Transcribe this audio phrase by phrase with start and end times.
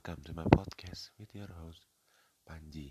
[0.00, 1.84] Welcome to my podcast with your host
[2.48, 2.88] Panji.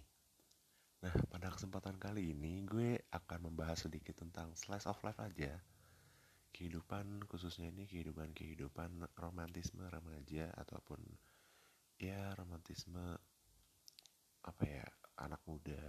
[1.01, 5.57] Nah, pada kesempatan kali ini gue akan membahas sedikit tentang slice of life aja.
[6.53, 11.01] Kehidupan khususnya ini kehidupan-kehidupan romantisme remaja ataupun
[11.97, 13.17] ya romantisme
[14.45, 14.85] apa ya
[15.17, 15.81] anak muda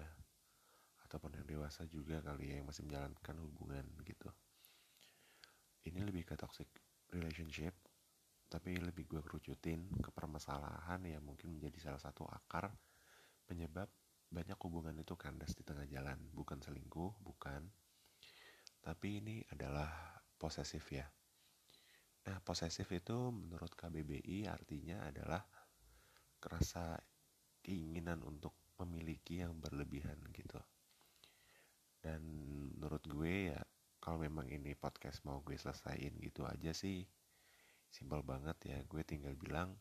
[1.04, 4.32] ataupun yang dewasa juga kali ya yang masih menjalankan hubungan gitu.
[5.84, 6.72] Ini lebih ke toxic
[7.12, 7.76] relationship
[8.50, 12.66] tapi lebih gue kerucutin ke permasalahan yang mungkin menjadi salah satu akar
[13.46, 13.86] penyebab
[14.30, 16.18] banyak hubungan itu kandas di tengah jalan.
[16.34, 17.62] Bukan selingkuh bukan.
[18.82, 19.90] Tapi ini adalah
[20.34, 21.06] posesif ya.
[22.26, 25.46] Nah posesif itu menurut KBBI artinya adalah
[26.42, 26.98] kerasa
[27.62, 30.58] keinginan untuk memiliki yang berlebihan gitu.
[32.02, 32.22] Dan
[32.74, 33.60] menurut gue ya
[34.00, 37.04] kalau memang ini podcast mau gue selesaiin gitu aja sih
[37.90, 39.74] simpel banget ya gue tinggal bilang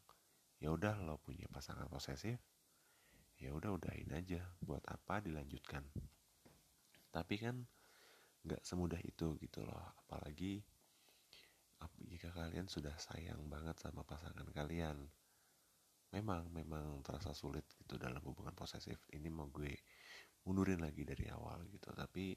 [0.59, 2.41] ya udah lo punya pasangan posesif
[3.39, 5.87] ya udah udahin aja buat apa dilanjutkan?
[7.09, 7.63] Tapi kan
[8.43, 10.63] nggak semudah itu gitu loh apalagi
[12.11, 15.07] jika kalian sudah sayang banget sama pasangan kalian
[16.11, 18.99] memang memang terasa sulit gitu dalam hubungan posesif.
[19.15, 19.71] Ini mau gue
[20.43, 22.35] mundurin lagi dari awal gitu tapi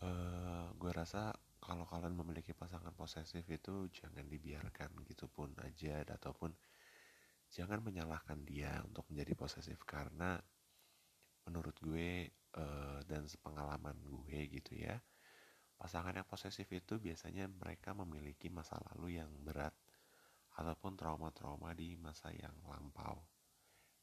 [0.00, 1.36] uh, gue rasa
[1.68, 6.48] kalau kalian memiliki pasangan posesif itu jangan dibiarkan gitu pun aja ataupun
[7.52, 9.76] jangan menyalahkan dia untuk menjadi posesif.
[9.84, 10.40] Karena
[11.44, 14.96] menurut gue uh, dan sepengalaman gue gitu ya
[15.78, 19.70] pasangan yang posesif itu biasanya mereka memiliki masa lalu yang berat
[20.58, 23.22] ataupun trauma-trauma di masa yang lampau.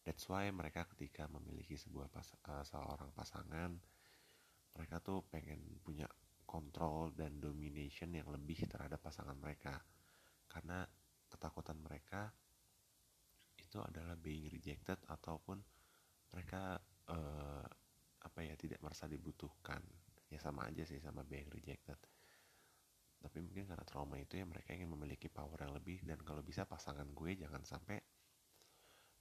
[0.07, 3.75] That's why mereka ketika memiliki sebuah pas uh, seorang pasangan
[4.75, 5.59] mereka tuh pengen
[7.15, 9.79] dan domination yang lebih terhadap pasangan mereka.
[10.51, 10.83] Karena
[11.31, 12.29] ketakutan mereka
[13.55, 15.57] itu adalah being rejected ataupun
[16.35, 16.77] mereka
[17.09, 17.65] uh,
[18.21, 19.79] apa ya tidak merasa dibutuhkan.
[20.27, 21.97] Ya sama aja sih sama being rejected.
[23.25, 26.03] Tapi mungkin karena trauma itu ya mereka ingin memiliki power yang lebih.
[26.03, 27.97] Dan kalau bisa pasangan gue jangan sampai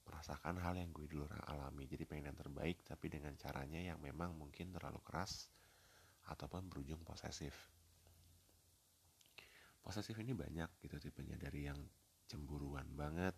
[0.05, 1.89] merasakan hal yang gue dulu alami.
[1.89, 5.49] Jadi pengen yang terbaik tapi dengan caranya yang memang mungkin terlalu keras
[6.29, 7.53] ataupun berujung posesif.
[9.85, 11.77] Posesif ini banyak gitu tipenya dari yang
[12.25, 13.37] cemburuan banget,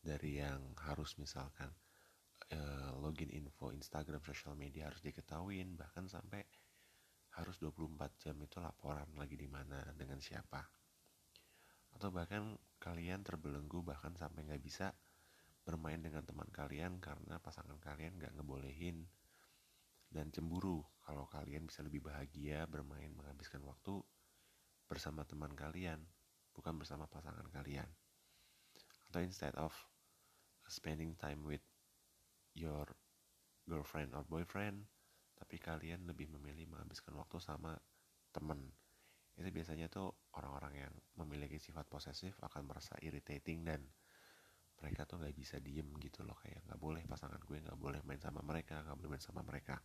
[0.00, 1.68] dari yang harus misalkan
[2.56, 6.40] uh, login info Instagram, social media harus diketahuin, bahkan sampai
[7.36, 10.64] harus 24 jam itu laporan lagi di mana dengan siapa.
[11.92, 14.96] Atau bahkan kalian terbelenggu bahkan sampai nggak bisa
[15.60, 19.04] bermain dengan teman kalian karena pasangan kalian nggak ngebolehin
[20.10, 24.00] dan cemburu kalau kalian bisa lebih bahagia bermain menghabiskan waktu
[24.90, 26.02] bersama teman kalian
[26.50, 27.86] bukan bersama pasangan kalian.
[29.06, 29.70] Atau instead of
[30.66, 31.62] spending time with
[32.58, 32.86] your
[33.70, 34.86] girlfriend or boyfriend
[35.38, 37.72] tapi kalian lebih memilih menghabiskan waktu sama
[38.34, 38.70] temen
[39.40, 43.80] itu biasanya tuh orang-orang yang memiliki sifat posesif akan merasa irritating dan
[44.84, 48.20] mereka tuh nggak bisa diem gitu loh kayak nggak boleh pasangan gue nggak boleh main
[48.20, 49.80] sama mereka nggak boleh main sama mereka.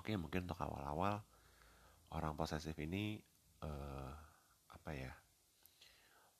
[0.00, 1.20] Oke mungkin untuk awal-awal
[2.14, 3.20] orang posesif ini
[3.64, 4.12] uh,
[4.72, 5.12] apa ya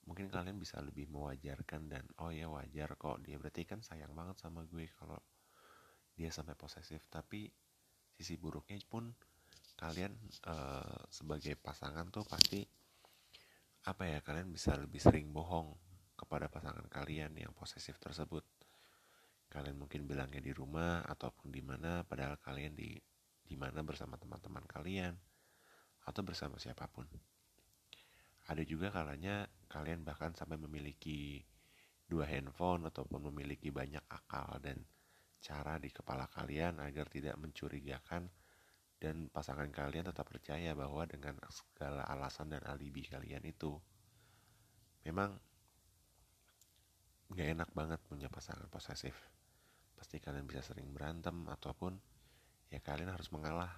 [0.08, 3.36] mungkin kalian bisa lebih mewajarkan dan oh ya wajar kok dia.
[3.36, 5.20] Berarti kan sayang banget sama gue kalau
[6.16, 7.04] dia sampai posesif.
[7.12, 7.52] Tapi
[8.16, 9.12] sisi buruknya pun
[9.78, 10.16] kalian
[10.48, 12.64] uh, sebagai pasangan tuh pasti
[13.86, 15.70] apa ya kalian bisa lebih sering bohong
[16.18, 18.42] kepada pasangan kalian yang posesif tersebut.
[19.52, 22.96] Kalian mungkin bilangnya di rumah ataupun di mana padahal kalian di
[23.48, 25.16] di mana bersama teman-teman kalian
[26.04, 27.08] atau bersama siapa pun.
[28.48, 31.44] Ada juga kalanya kalian bahkan sampai memiliki
[32.08, 34.80] dua handphone ataupun memiliki banyak akal dan
[35.38, 38.26] cara di kepala kalian agar tidak mencurigakan
[38.98, 43.78] dan pasangan kalian tetap percaya bahwa dengan segala alasan dan alibi kalian itu
[45.06, 45.38] memang
[47.30, 49.14] gak enak banget punya pasangan posesif
[49.94, 51.94] pasti kalian bisa sering berantem ataupun
[52.72, 53.70] ya kalian harus mengalah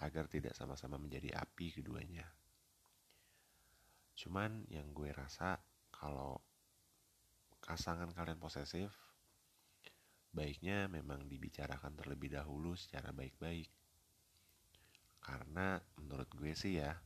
[0.00, 2.24] agar tidak sama-sama menjadi api keduanya.
[4.16, 5.60] Cuman yang gue rasa
[5.92, 6.40] kalau
[7.60, 8.88] pasangan kalian posesif,
[10.32, 13.68] baiknya memang dibicarakan terlebih dahulu secara baik-baik.
[15.20, 16.96] Karena menurut gue sih ya,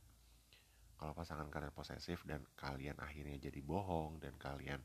[0.95, 4.79] kalau pasangan kalian posesif dan kalian akhirnya jadi bohong dan kalian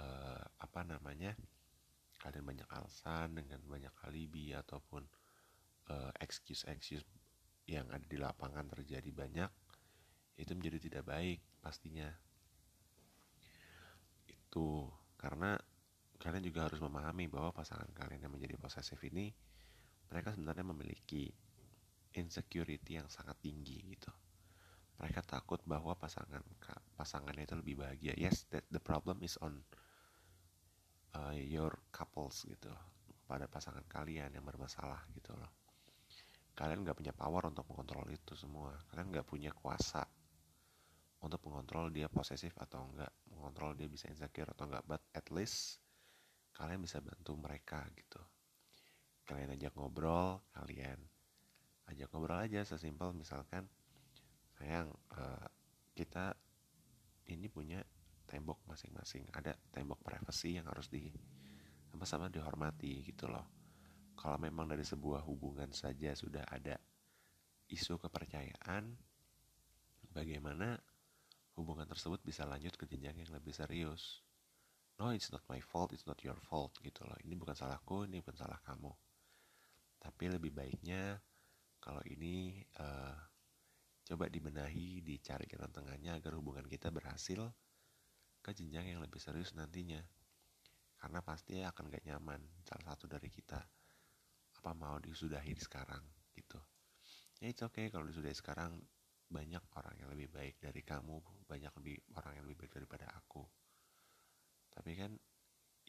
[0.00, 1.36] uh, apa namanya
[2.24, 5.04] kalian banyak alasan dengan banyak alibi ataupun
[6.18, 7.04] excuse-excuse
[7.70, 9.50] yang ada di lapangan terjadi banyak
[10.40, 12.08] itu menjadi tidak baik pastinya.
[14.26, 14.88] Gitu
[15.20, 15.54] karena
[16.18, 19.30] kalian juga harus memahami bahwa pasangan kalian yang menjadi posesif ini
[20.10, 21.30] mereka sebenarnya memiliki
[22.12, 24.10] insecurity yang sangat tinggi gitu.
[25.00, 26.42] Mereka takut bahwa pasangan
[26.94, 28.14] pasangannya itu lebih bahagia.
[28.14, 29.62] Yes that the problem is on
[31.16, 32.70] uh, your couples gitu
[33.26, 35.62] pada pasangan kalian yang bermasalah gitu loh
[36.52, 38.76] kalian nggak punya power untuk mengontrol itu semua.
[38.92, 40.04] Kalian nggak punya kuasa
[41.22, 45.78] untuk mengontrol dia posesif atau enggak mengontrol dia bisa insecure atau enggak but at least
[46.52, 48.20] kalian bisa bantu mereka gitu.
[49.24, 50.98] Kalian ajak ngobrol kalian
[51.88, 53.70] ajak ngobrol aja sesimpel misalkan
[54.58, 55.46] sayang uh,
[55.94, 56.34] kita
[57.30, 57.80] ini punya
[58.26, 59.24] tembok masing-masing.
[59.30, 61.06] Ada tembok privasi yang harus di
[61.88, 63.61] sama-sama dihormati gitu loh
[64.22, 66.78] kalau memang dari sebuah hubungan saja sudah ada
[67.66, 68.94] isu kepercayaan
[70.14, 70.78] bagaimana
[71.58, 74.22] hubungan tersebut bisa lanjut ke jenjang yang lebih serius?
[75.02, 77.18] No it's not my fault it's not your fault gitu loh.
[77.26, 78.94] Ini bukan salahku ini bukan salah kamu.
[79.98, 81.18] Tapi lebih baiknya
[81.82, 83.18] kalau ini uh,
[84.06, 87.42] coba dibenahi dicari jalan tengahnya agar hubungan kita berhasil
[88.38, 89.98] ke jenjang yang lebih serius nantinya.
[91.02, 93.81] Karena pasti akan gak nyaman salah satu dari kita
[94.62, 95.98] apa mau disudahi sekarang
[96.38, 96.62] gitu.
[97.42, 98.78] Ya it's okay kalau disudahi sekarang
[99.26, 101.18] banyak orang yang lebih baik dari kamu
[101.50, 103.42] banyak lebih orang yang lebih baik daripada aku.
[104.70, 105.18] Tapi kan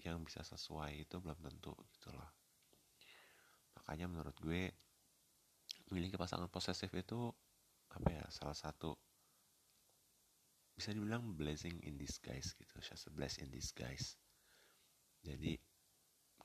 [0.01, 2.33] yang bisa sesuai itu belum tentu gitu loh.
[3.77, 4.73] Makanya menurut gue
[5.93, 7.29] memiliki pasangan posesif itu
[7.93, 8.97] apa ya salah satu
[10.73, 12.73] bisa dibilang blessing in disguise gitu.
[12.81, 14.17] Just a bless in disguise.
[15.21, 15.61] Jadi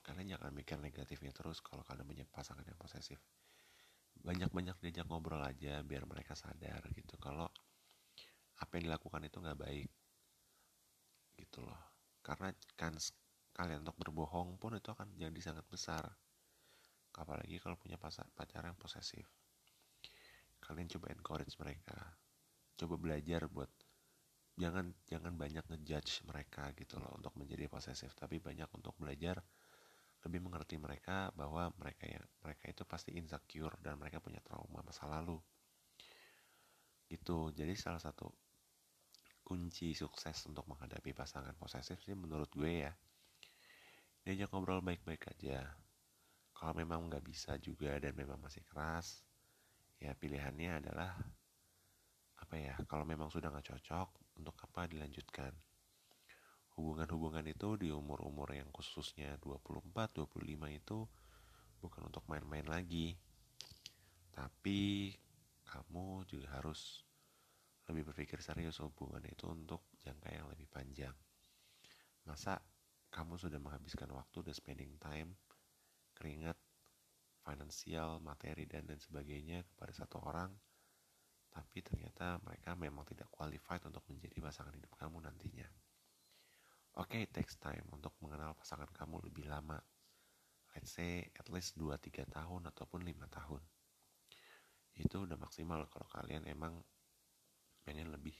[0.03, 3.19] kalian jangan mikir negatifnya terus kalau kalian punya pasangan yang posesif.
[4.19, 7.47] Banyak-banyak diajak ngobrol aja biar mereka sadar gitu kalau
[8.59, 9.91] apa yang dilakukan itu nggak baik
[11.39, 11.79] gitu loh.
[12.19, 12.95] Karena kan
[13.55, 16.03] kalian untuk berbohong pun itu akan jadi sangat besar.
[17.15, 19.27] Apalagi kalau punya pacar yang posesif.
[20.59, 21.97] Kalian coba encourage mereka.
[22.75, 23.71] Coba belajar buat
[24.59, 28.11] jangan jangan banyak ngejudge mereka gitu loh untuk menjadi posesif.
[28.15, 29.39] Tapi banyak untuk belajar
[30.27, 35.07] lebih mengerti mereka bahwa mereka ya mereka itu pasti insecure dan mereka punya trauma masa
[35.07, 35.39] lalu.
[37.07, 37.55] Gitu.
[37.55, 38.27] Jadi salah satu
[39.41, 42.93] kunci sukses untuk menghadapi pasangan posesif sih menurut gue ya
[44.21, 45.65] diajak ngobrol baik-baik aja.
[46.53, 49.23] Kalau memang nggak bisa juga dan memang masih keras
[49.99, 51.11] ya pilihannya adalah
[52.39, 55.51] apa ya kalau memang sudah nggak cocok untuk apa dilanjutkan
[56.79, 60.23] hubungan-hubungan itu di umur-umur yang khususnya 24-25
[60.71, 60.97] itu
[61.83, 63.19] bukan untuk main-main lagi
[64.31, 65.11] tapi
[65.67, 67.03] kamu juga harus
[67.91, 71.11] lebih berpikir serius hubungan itu untuk jangka yang lebih panjang.
[72.23, 72.61] Masa
[73.11, 75.35] kamu sudah menghabiskan waktu dan spending time,
[76.15, 76.55] keringat,
[77.41, 80.53] finansial, materi, dan lain sebagainya kepada satu orang,
[81.49, 85.65] tapi ternyata mereka memang tidak qualified untuk menjadi pasangan hidup kamu nantinya.
[86.99, 89.79] Oke, okay, takes time untuk mengenal pasangan kamu lebih lama.
[90.75, 93.63] Let's say at least 2-3 tahun ataupun 5 tahun.
[94.99, 96.75] Itu udah maksimal kalau kalian emang
[97.87, 98.35] pengen lebih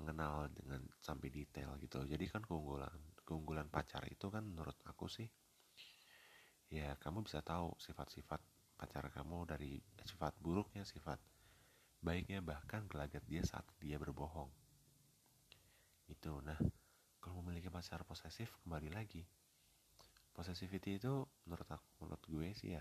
[0.00, 2.94] mengenal dengan sampai detail gitu jadi kan keunggulan
[3.26, 5.26] keunggulan pacar itu kan menurut aku sih
[6.70, 8.38] ya kamu bisa tahu sifat-sifat
[8.78, 11.18] pacar kamu dari sifat buruknya sifat
[11.98, 14.50] baiknya bahkan gelagat dia saat dia berbohong
[16.06, 16.56] itu nah
[17.28, 19.20] kalau memiliki pacar posesif kembali lagi.
[20.32, 22.80] Posesivity itu menurut aku menurut gue sih ya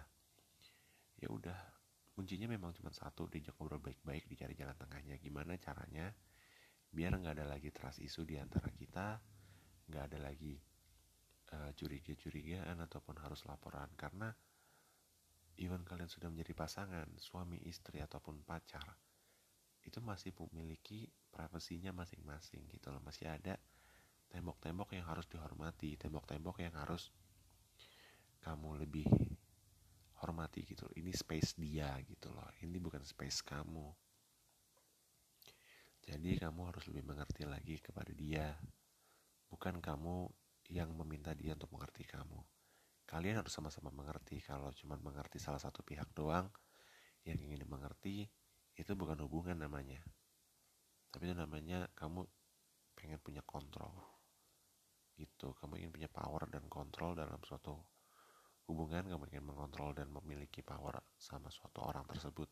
[1.20, 1.60] ya udah
[2.16, 5.20] kuncinya memang cuma satu diajak ngobrol baik-baik dicari jalan tengahnya.
[5.20, 6.16] Gimana caranya
[6.88, 9.20] biar nggak ada lagi trust isu di antara kita
[9.92, 10.56] nggak ada lagi
[11.52, 13.92] uh, curiga-curigaan ataupun harus laporan.
[14.00, 14.32] Karena
[15.60, 18.96] even kalian sudah menjadi pasangan suami istri ataupun pacar
[19.84, 23.04] itu masih memiliki privasinya masing-masing gitu loh.
[23.04, 23.60] Masih ada
[24.32, 27.10] tembok-tembok yang harus dihormati tembok-tembok yang harus
[28.44, 29.08] kamu lebih
[30.24, 32.50] hormati gitu ini space dia gitu loh.
[32.64, 33.86] Ini bukan space kamu.
[36.08, 38.56] Jadi kamu harus lebih mengerti lagi kepada dia.
[39.52, 40.32] Bukan kamu
[40.72, 42.40] yang meminta dia untuk mengerti kamu.
[43.08, 44.40] Kalian harus sama-sama mengerti.
[44.40, 46.48] Kalau cuma mengerti salah satu pihak doang
[47.28, 48.26] yang ingin dimengerti
[48.80, 50.00] itu bukan hubungan namanya.
[51.12, 52.24] Tapi itu namanya kamu
[52.98, 54.17] pengen punya kontrol
[55.18, 55.58] gitu.
[55.58, 57.74] Kamu ingin punya power dan kontrol dalam suatu
[58.70, 62.48] hubungan kamu ingin mengontrol dan memiliki power sama suatu orang tersebut.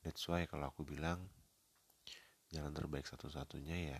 [0.00, 1.28] That's why kalau aku bilang
[2.48, 3.98] jalan terbaik satu-satunya ya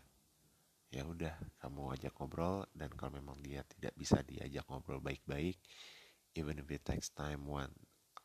[0.95, 5.59] ya udah kamu ajak ngobrol dan kalau memang dia tidak bisa diajak ngobrol baik-baik
[6.39, 7.75] even if it takes time one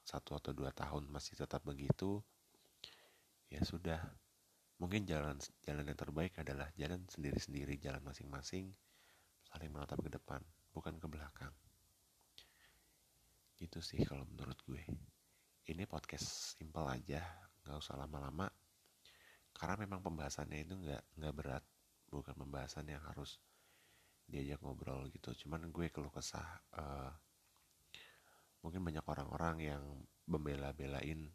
[0.06, 2.22] satu atau dua tahun masih tetap begitu
[3.50, 4.02] ya sudah.
[4.80, 5.36] Mungkin jalan
[5.68, 8.72] jalan yang terbaik adalah jalan sendiri-sendiri jalan masing-masing
[9.50, 11.54] saling menatap ke depan bukan ke belakang.
[13.58, 14.84] Gitu sih kalau menurut gue.
[15.70, 17.22] Ini podcast simple aja
[17.66, 18.48] nggak usah lama-lama.
[19.54, 21.64] Karena memang pembahasannya itu nggak nggak berat.
[22.10, 23.42] Bukan pembahasan yang harus
[24.30, 25.34] diajak ngobrol gitu.
[25.46, 27.12] Cuman gue keluh kesah uh,
[28.62, 29.84] mungkin banyak orang-orang yang
[30.30, 31.32] membela-belain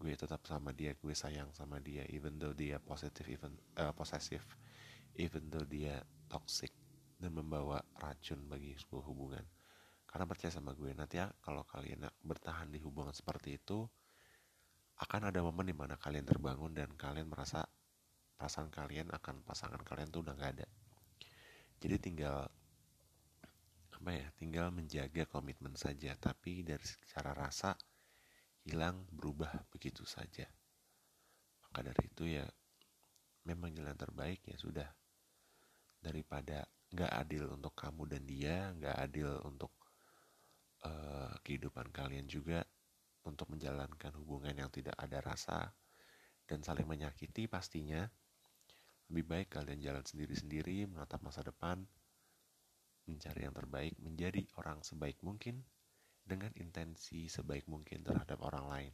[0.00, 4.40] gue tetap sama dia gue sayang sama dia even though dia positif even uh, posesif
[5.20, 6.72] even though dia toxic
[7.20, 9.44] dan membawa racun bagi sebuah hubungan.
[10.08, 13.86] Karena percaya sama gue nanti ya kalau kalian bertahan di hubungan seperti itu
[15.00, 17.62] akan ada momen di mana kalian terbangun dan kalian merasa
[18.34, 20.68] perasaan kalian akan pasangan kalian tuh udah nggak ada.
[21.80, 22.48] Jadi tinggal
[24.00, 26.16] apa ya tinggal menjaga komitmen saja.
[26.16, 27.76] Tapi dari secara rasa
[28.64, 30.48] hilang berubah begitu saja.
[31.68, 32.44] Maka dari itu ya
[33.46, 34.88] memang jalan terbaik ya sudah.
[36.00, 39.72] Daripada nggak adil untuk kamu dan dia nggak adil untuk
[40.82, 42.66] uh, kehidupan kalian juga
[43.22, 45.70] untuk menjalankan hubungan yang tidak ada rasa
[46.50, 48.10] dan saling menyakiti pastinya
[49.10, 51.82] lebih baik kalian jalan sendiri-sendiri, menatap masa depan,
[53.10, 55.66] mencari yang terbaik, menjadi orang sebaik mungkin
[56.22, 58.92] dengan intensi sebaik mungkin terhadap orang lain.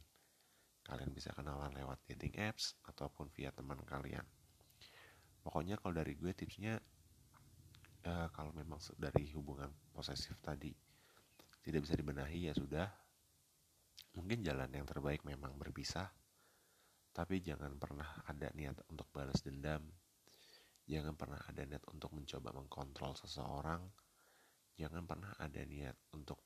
[0.81, 4.25] Kalian bisa kenalan lewat dating apps ataupun via teman kalian.
[5.45, 6.81] Pokoknya kalau dari gue tipsnya
[8.07, 10.71] uh, kalau memang dari hubungan posesif tadi
[11.59, 12.87] tidak bisa dibenahi ya sudah.
[14.15, 16.07] Mungkin jalan yang terbaik memang berpisah.
[17.11, 19.83] Tapi jangan pernah ada niat untuk balas dendam
[20.87, 23.83] Jangan pernah ada niat untuk mencoba mengkontrol seseorang.
[24.79, 26.39] Jangan pernah ada niat untuk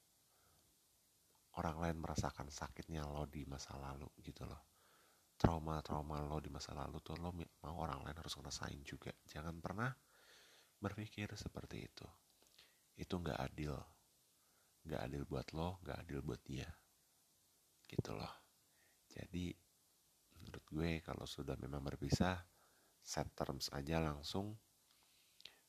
[1.62, 4.65] orang lain merasakan sakitnya lo di masa lalu gitu loh.
[5.38, 9.13] Trauma-trauma lo di masa lalu tuh lo mau orang lain harus ngerasain juga.
[9.30, 9.94] Jangan pernah
[10.82, 12.08] berpikir seperti itu.
[12.98, 13.78] Itu nggak adil.
[14.90, 16.68] Nggak adil buat lo, nggak adil buat dia.
[17.86, 18.34] Gitu loh.
[19.14, 19.54] Jadi
[20.42, 22.42] menurut gue kalau sudah memang berpisah
[23.02, 24.58] set terms aja langsung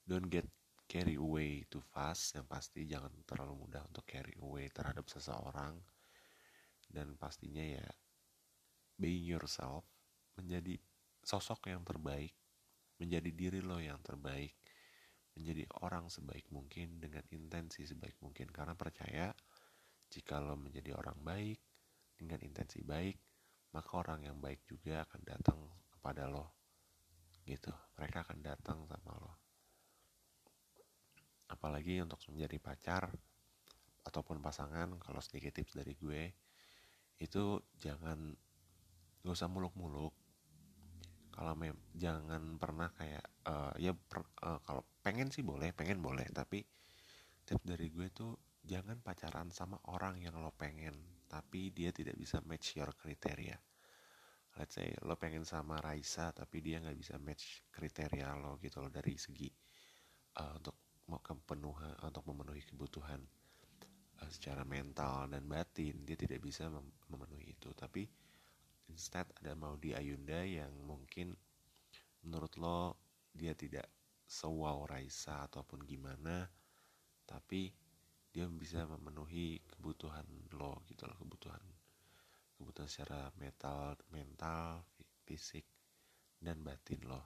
[0.09, 0.49] don't get
[0.88, 5.81] carry away too fast yang pasti jangan terlalu mudah untuk carry away terhadap seseorang
[6.92, 7.87] dan pastinya ya
[9.00, 9.88] being yourself
[10.37, 10.76] menjadi
[11.25, 12.37] sosok yang terbaik
[13.00, 14.52] menjadi diri lo yang terbaik
[15.36, 18.48] menjadi orang sebaik mungkin dengan intensi sebaik mungkin.
[18.52, 19.32] Karena percaya
[20.12, 21.58] jika lo menjadi orang baik
[22.16, 23.16] dengan intensi baik
[23.72, 25.58] maka orang yang baik juga akan datang
[25.88, 26.52] kepada lo.
[27.48, 27.72] Gitu.
[27.96, 29.32] Mereka akan datang sama lo.
[31.48, 33.08] Apalagi untuk menjadi pacar
[34.04, 36.22] ataupun pasangan kalau sedikit tips dari gue
[37.22, 38.34] itu jangan
[39.22, 40.10] gak usah muluk-muluk
[41.32, 46.28] kalau mem jangan pernah kayak uh, ya per, uh, kalau pengen sih boleh pengen boleh
[46.30, 46.62] tapi
[47.42, 50.94] tips dari gue tuh jangan pacaran sama orang yang lo pengen
[51.26, 53.56] tapi dia tidak bisa match your kriteria
[54.60, 58.92] let's say lo pengen sama Raisa tapi dia nggak bisa match kriteria lo gitu loh
[58.92, 59.48] dari segi
[60.38, 60.76] uh, untuk
[61.10, 63.20] mau kepenuhan untuk memenuhi kebutuhan
[64.22, 67.68] uh, secara mental dan batin dia tidak bisa mem memenuhi itu.
[67.74, 68.06] Tapi
[68.92, 71.32] instead ada mau di Ayunda yang mungkin
[72.22, 72.80] menurut lo
[73.32, 73.88] dia tidak
[74.28, 76.44] sewow Raisa ataupun gimana
[77.25, 77.72] tapi
[78.32, 81.61] dia bisa memenuhi kebutuhan lo gitu loh kebutuhan
[82.61, 84.87] kebutuhan secara mental mental
[85.26, 85.66] fisik
[86.42, 87.22] dan batin lo.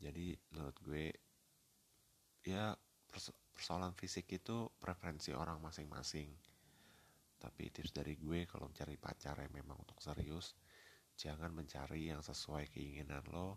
[0.00, 1.12] Jadi menurut gue
[2.44, 2.72] ya
[3.52, 6.32] persoalan fisik itu preferensi orang masing-masing
[7.40, 10.52] tapi tips dari gue kalau mencari pacar yang memang untuk serius
[11.16, 13.56] jangan mencari yang sesuai keinginan lo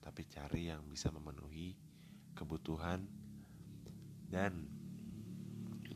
[0.00, 1.76] tapi cari yang bisa memenuhi
[2.32, 3.04] kebutuhan
[4.32, 4.78] dan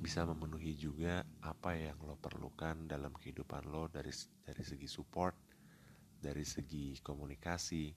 [0.02, 4.10] bisa memenuhi juga apa yang lo perlukan dalam kehidupan lo dari
[4.42, 5.38] dari segi support,
[6.18, 7.94] dari segi komunikasi,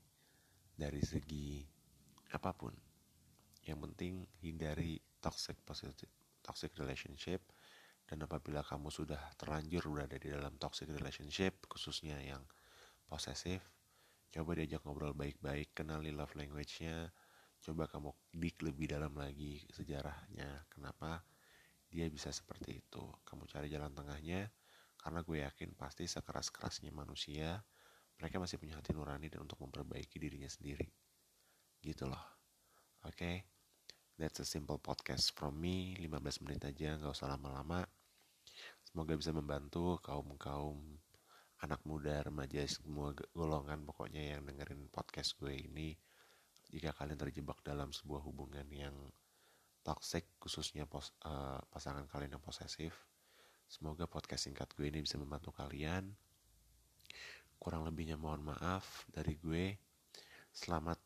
[0.77, 1.65] dari segi
[2.37, 2.77] apa pun.
[3.65, 4.13] Yang penting
[4.45, 6.13] hindari toxic positive
[6.45, 7.41] toxic relationship
[8.05, 12.41] dan apabila kamu sudah terlanjur berada di dalam toxic relationship khususnya yang
[13.09, 13.61] posesif
[14.29, 17.09] coba diajak ngobrol baik-baik kenali love language-nya
[17.65, 21.25] coba kamu dik lebih dalam lagi sejarahnya kenapa
[21.89, 24.53] dia bisa seperti itu kamu cari jalan tengahnya
[25.01, 27.61] karena gue yakin pasti sekeras-kerasnya manusia
[28.21, 30.87] mereka masih punya hati nurani dan untuk memperbaiki dirinya sendiri
[31.81, 32.35] gitu loh
[33.05, 33.35] Oke, okay?
[34.17, 37.85] that's a simple podcast from me, 15 menit aja, nggak usah lama-lama.
[38.95, 40.79] Semoga bisa membantu kaum-kaum
[41.59, 45.99] anak muda, remaja, semua golongan pokoknya yang dengerin podcast gue ini.
[46.71, 48.95] Jika kalian terjebak dalam sebuah hubungan yang
[49.83, 52.95] toxic, khususnya pos, uh, pasangan kalian yang posesif,
[53.67, 56.15] semoga podcast singkat gue ini bisa membantu kalian.
[57.59, 59.75] Kurang lebihnya mohon maaf dari gue.
[60.55, 61.03] Selamat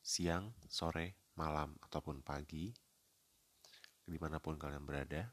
[0.00, 2.72] siang, sore, malam, ataupun pagi.
[4.08, 5.28] Di mana pun kalian berada.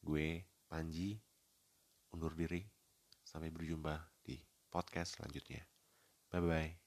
[0.00, 1.14] Gue, Panji,
[2.10, 2.66] undur diri.
[3.22, 3.94] Sampai berjumpa
[4.26, 5.62] di podcast selanjutnya.
[6.34, 6.83] Bye-bye.